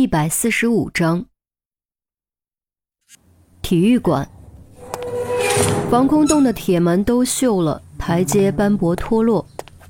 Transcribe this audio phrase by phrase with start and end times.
[0.00, 1.26] 第一百四十五章，
[3.60, 4.26] 体育馆，
[5.90, 9.46] 防空洞的铁门都锈了，台阶斑驳脱落，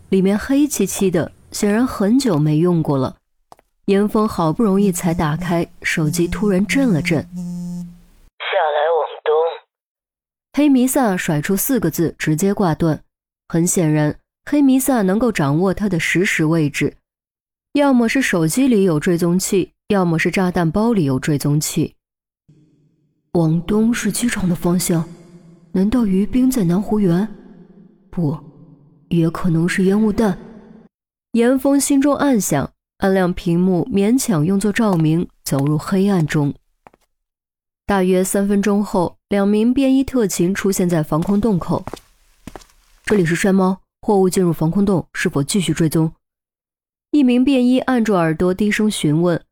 [0.09, 3.19] 里面黑漆漆的，显然很久没用过了。
[3.85, 7.23] 严峰好不容易才打开手机，突然震了震。
[7.23, 9.33] 下来，往东。
[10.55, 13.01] 黑弥撒甩出四个字，直接挂断。
[13.47, 16.97] 很显然，黑弥撒能够掌握他的实时位置，
[17.75, 19.73] 要么是手机里有追踪器。
[19.91, 21.97] 要么是炸弹包里有追踪器。
[23.33, 25.05] 往东是机场的方向，
[25.73, 27.27] 难道于冰在南湖园？
[28.09, 28.39] 不，
[29.09, 30.39] 也可能是烟雾弹。
[31.33, 36.55] 严峰心中暗想，按亮屏幕，勉强用作照明，走入黑暗中。
[37.85, 41.85] 大约三分钟后，两名便衣特勤出现在防空洞口。
[43.05, 46.13] 这里是山猫，货物进入防空洞，是否继续追踪？
[47.11, 49.43] 一名便衣按住耳朵，低声询问。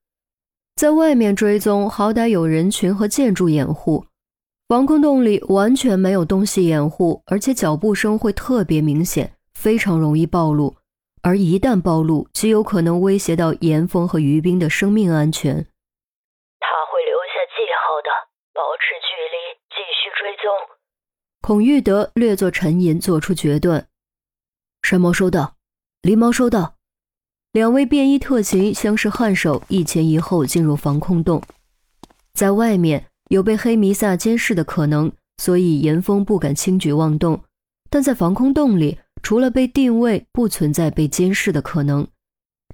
[0.78, 4.04] 在外面追踪，好歹有人群和建筑掩护；
[4.68, 10.76] 防空洞里完全没有东西掩护，而且脚步声会特别明显，非常容易暴露。
[11.20, 15.52] 而一旦暴露，极有可能威胁到严峰和于冰的生命安全。
[16.60, 18.10] 他会留下记号的，
[18.54, 20.54] 保持距离，继续追踪。
[21.40, 23.88] 孔玉德略作沉吟，做出决断：
[24.82, 25.56] 山猫收到，
[26.02, 26.77] 狸猫收到。
[27.58, 31.42] 两位便衣特勤相视颔首，一前一后进入防空洞。
[32.32, 37.42] 在外面有被黑弥撒监视的可能，所以严峰不敢轻举妄动。
[37.90, 42.06] 但在防空洞里，除了被定位，不存在被监视的可能。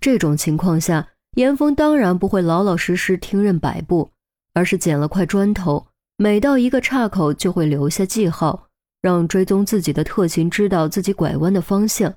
[0.02, 4.10] 这种情况下，严峰当然不会老老实实听任摆布，
[4.52, 5.86] 而是捡了块砖头，
[6.18, 8.66] 每到一个岔口就会留下记号，
[9.00, 12.14] 让追踪自己的特勤知道自己拐弯的方向。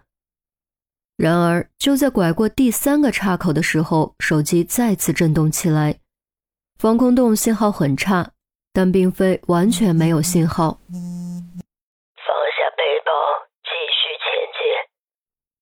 [1.18, 6.00] 然而，就在拐过第三个岔口的时候，手机再次震动起来。
[6.78, 8.34] 防空洞信号很差，
[8.72, 10.80] 但并非完全没有信号。
[10.92, 11.00] 放
[12.54, 13.12] 下背包，
[13.64, 14.62] 继续前进。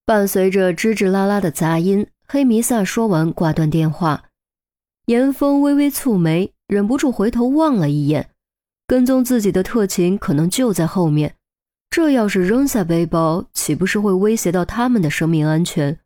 [0.05, 4.25] 伴随着吱吱啦啦的杂音，黑弥撒说完，挂断电话。
[5.05, 8.31] 严峰微微蹙眉，忍不住回头望了一眼，
[8.85, 11.35] 跟踪自己的特勤可能就在后面。
[11.95, 15.97] 这要是扔下背包，岂不是会威胁到他们的生命安全？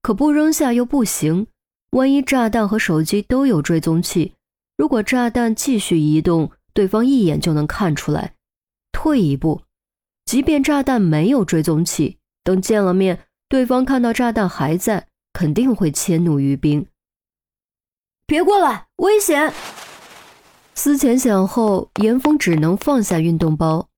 [0.00, 1.48] 可不扔下又不行，
[1.90, 4.34] 万一炸弹和手机都有追踪器，
[4.76, 8.34] 如果炸弹继续移动，对方一眼就能看出来。
[8.92, 9.62] 退一步，
[10.26, 16.86] 即便炸弹没有追踪器，等见了面，对方看到炸弹还在，肯定会迁怒于兵。
[18.28, 19.52] 别过来，危险！
[20.76, 23.88] 思前想后，严峰只能放下运动包。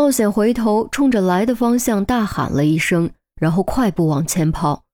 [0.00, 4.84] 冒险回头，冲着来的方向大喊了一声，然后快步往前跑。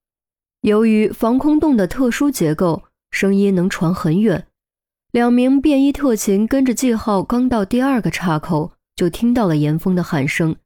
[0.59, 4.47] 由于防空洞的特殊结构，声音能传很远。
[5.13, 10.57] 两名便衣特勤跟着记号，刚到第二个岔口，就听到了严峰的喊声。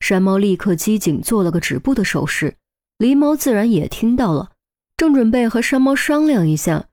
[0.00, 2.54] 山猫立刻机警，做了个止步的手势。
[2.98, 4.52] 狸猫自然也听到了，
[4.96, 6.86] 正准备和山猫商量一下，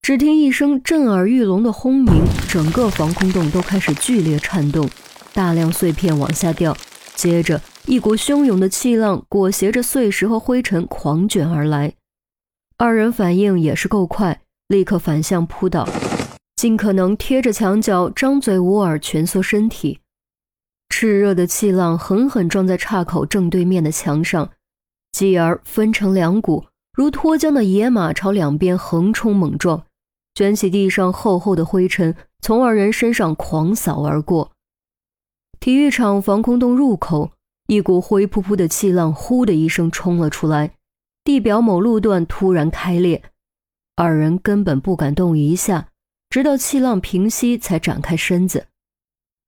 [0.00, 4.88] 只听一声震耳欲聋的轰鸣，整个防空洞都开始剧烈颤动。
[5.34, 6.76] 大量碎片往下掉，
[7.16, 11.92] 接着一股汹涌的气浪裹挟着碎石和灰尘狂卷而来。
[12.78, 15.88] 二人反应也是够快，立刻反向扑倒，
[16.54, 19.98] 尽可能贴着墙角，张嘴捂耳，蜷缩身体。
[20.88, 24.50] 炽热的气浪狠狠撞在岔口正对面的墙上，
[25.10, 26.66] 继而分成两股，
[26.96, 29.84] 如脱缰的野马朝两边横冲猛撞，
[30.36, 34.52] 卷起地上厚厚的灰尘，从二人身上狂扫而过。
[35.64, 37.32] 体育场防空洞入口，
[37.68, 40.72] 一股灰扑扑的气浪“呼”的一声冲了出来，
[41.24, 43.22] 地表某路段突然开裂，
[43.96, 45.88] 二人根本不敢动一下，
[46.28, 48.66] 直到气浪平息才展开身子。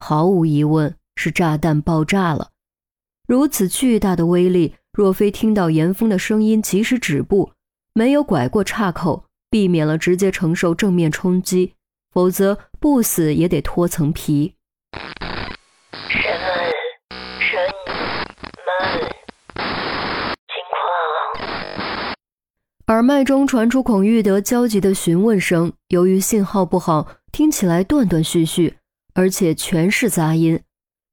[0.01, 2.49] 毫无疑问是炸弹爆炸了，
[3.29, 7.53] 如此巨大的威力，若非听到严峰的声音及时止步，
[7.93, 11.75] 没有拐过岔口，避免了直接承受正面冲击，
[12.11, 14.55] 否则不死也得脱层皮。
[16.09, 16.29] 什什
[17.39, 17.57] 什
[18.67, 19.09] 么
[20.47, 20.77] 情况
[22.89, 28.77] 耳麦中传出孔玉德焦急的询问声，由于信号不好，听起来断断续续，
[29.15, 30.61] 而且全是杂音，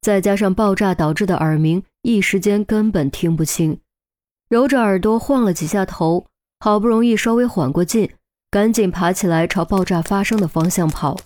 [0.00, 3.80] 再加上爆炸导致的耳鸣，一时间根本听不清。
[4.48, 6.26] 揉着耳朵晃了几下头，
[6.60, 8.10] 好不容易稍微缓过劲，
[8.50, 11.16] 赶紧爬起来朝爆炸发生的方向跑。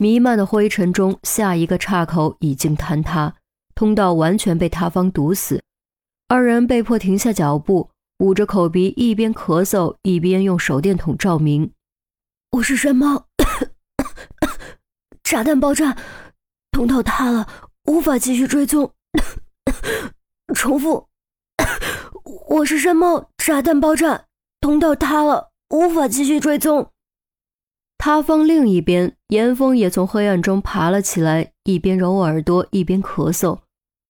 [0.00, 3.34] 弥漫的灰尘中，下一个岔口已经坍塌，
[3.74, 5.62] 通道完全被塌方堵死，
[6.26, 7.90] 二人被迫停下脚步。
[8.20, 11.72] 捂着口鼻，一边咳嗽一边用手电筒照明。
[12.52, 13.26] 我是山猫，
[15.22, 15.96] 炸弹爆炸，
[16.70, 17.46] 通道塌了，
[17.84, 18.92] 无法继续追踪。
[20.54, 21.08] 重复，
[22.48, 24.24] 我是山猫，炸弹爆炸，
[24.62, 26.90] 通道塌了，无法继续追踪。
[28.00, 33.58] 塌方另一边，严峰也从黑暗中爬了起来，一边揉耳朵，一边咳嗽。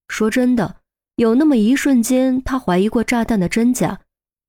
[0.07, 0.77] 说真的，
[1.17, 3.99] 有那么一瞬间，他怀疑过炸弹的真假，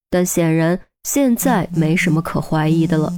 [0.08, 3.10] 但显然现在没什么可怀疑的了。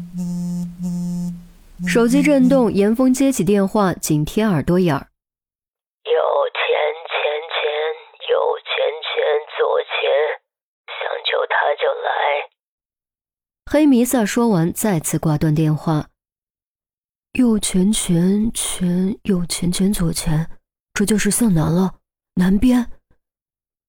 [1.87, 5.09] 手机震动，严峰接起电话，紧贴耳朵眼儿。
[6.05, 6.23] 有
[6.57, 6.65] 钱
[7.13, 7.21] 钱
[7.53, 7.69] 钱，
[8.31, 8.73] 有钱
[9.05, 9.13] 钱
[9.59, 10.09] 左钱，
[10.89, 10.97] 想
[11.29, 12.09] 救他就来。
[13.71, 16.07] 黑弥撒说完，再次挂断电话。
[17.35, 20.49] 右前前前，右前前左前，
[20.93, 21.97] 这就是向南了，
[22.35, 22.93] 南边。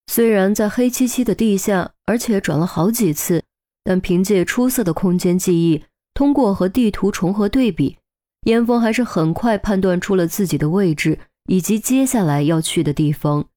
[0.08, 3.44] 虽然在黑漆漆的地下，而且转了好几次，
[3.84, 5.84] 但凭借出色的空间记忆。
[6.16, 8.00] 通过和地图重合对比，
[8.48, 13.48] 严峰还是很快判断出了自己的位置以及接下来要去的地方。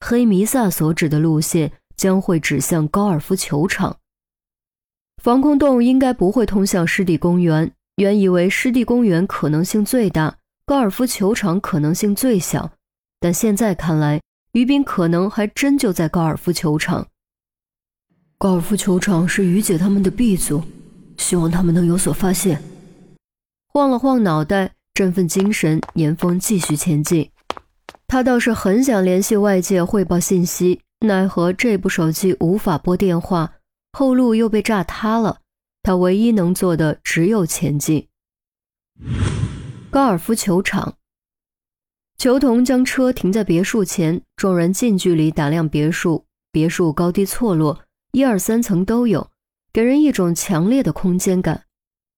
[0.00, 3.96] 黑弥撒所指的路线将会指向高尔夫球场。
[5.22, 7.72] 防空洞应该不会通向湿地公园。
[7.96, 10.36] 原以为湿地公园可能性最大，
[10.66, 12.72] 高尔夫球场可能性最小，
[13.20, 14.20] 但现在看来，
[14.52, 17.06] 于斌可能还真就在高尔夫球场。
[18.38, 20.62] 高尔夫球场是于姐他们的 B 组。
[21.16, 22.60] 希望他们能有所发现。
[23.68, 27.30] 晃了晃脑袋，振奋精神，严峰继续前进。
[28.08, 33.52] 他倒是很想联系外界汇报信息，奈何这部手机无法拨电话，
[33.92, 35.38] 后路又被炸塌了。
[35.84, 38.08] 他唯一能做的只有前进。
[39.90, 40.96] 高尔夫球场，
[42.16, 46.24] 球童将车停在别墅前，众人近距离打量别墅。
[46.50, 47.82] 别墅高低错落，
[48.12, 49.30] 一二三层都有。
[49.74, 51.64] 给人一种强烈的空间感，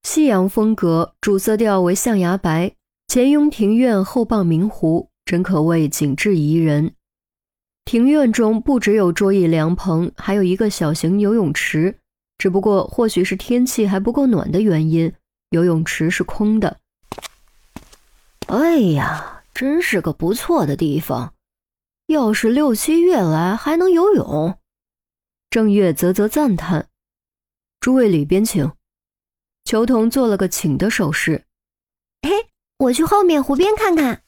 [0.04, 2.76] 西洋风格，主色调为象牙白，
[3.08, 6.94] 前拥庭院，后傍明湖，真可谓景致宜人。
[7.84, 11.98] 庭院中不只有桌椅凉棚，还有一个小型游泳池，
[12.38, 15.12] 只不过或许是天气还不够暖的原因，
[15.50, 16.78] 游泳池是空的。
[18.46, 21.34] 哎呀，真是个不错的地方，
[22.06, 24.58] 要是六七月来还能游泳。
[25.50, 26.88] 郑月啧啧赞叹。
[27.80, 28.72] 诸位里边请。
[29.64, 31.44] 裘童做了个请的手势。
[32.22, 32.30] 嘿，
[32.78, 34.22] 我去后面湖边看看。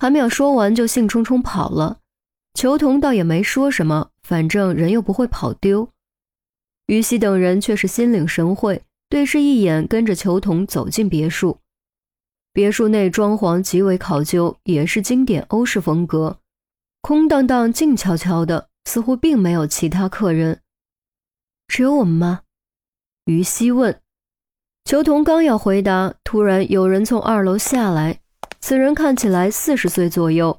[0.00, 1.98] 还没有说完，就兴冲冲跑了。
[2.54, 5.88] 裘童倒也没说什么，反正人又不会跑丢。
[6.90, 11.58] 于西等人却是心领神会，对视一眼，跟着裘童走进别墅。
[12.52, 16.40] 别墅内装潢极为考究，也是经典欧式风格，
[17.00, 20.62] 空荡荡、静悄悄的，似乎并没有其他客人。
[21.68, 22.40] 只有我们吗？
[23.26, 24.00] 于西问。
[24.84, 28.18] 裘童刚要回答，突然有人从二楼下来。
[28.60, 30.58] 此人看起来四十岁左右，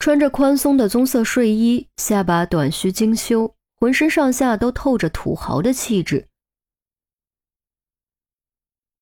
[0.00, 6.26] 穿着宽松的棕色睡衣，下巴短须精修，浑身上下都透着土豪的气质。